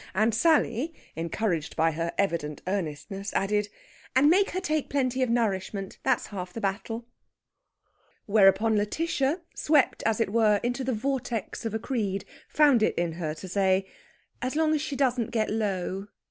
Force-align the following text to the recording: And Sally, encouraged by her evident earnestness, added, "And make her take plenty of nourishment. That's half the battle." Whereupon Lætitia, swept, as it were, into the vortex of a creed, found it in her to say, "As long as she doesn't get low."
And 0.15 0.33
Sally, 0.33 0.95
encouraged 1.15 1.75
by 1.75 1.91
her 1.91 2.11
evident 2.17 2.63
earnestness, 2.65 3.31
added, 3.33 3.69
"And 4.15 4.31
make 4.31 4.49
her 4.49 4.59
take 4.59 4.89
plenty 4.89 5.21
of 5.21 5.29
nourishment. 5.29 5.99
That's 6.01 6.25
half 6.33 6.53
the 6.53 6.59
battle." 6.59 7.05
Whereupon 8.25 8.73
Lætitia, 8.75 9.41
swept, 9.53 10.01
as 10.01 10.19
it 10.19 10.33
were, 10.33 10.59
into 10.63 10.83
the 10.83 10.93
vortex 10.93 11.65
of 11.65 11.75
a 11.75 11.77
creed, 11.77 12.25
found 12.47 12.81
it 12.81 12.95
in 12.95 13.11
her 13.11 13.35
to 13.35 13.47
say, 13.47 13.87
"As 14.41 14.55
long 14.55 14.73
as 14.73 14.81
she 14.81 14.95
doesn't 14.95 15.29
get 15.29 15.51
low." 15.51 16.07